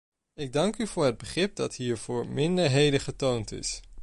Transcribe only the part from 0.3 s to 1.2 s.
Ik dank u voor het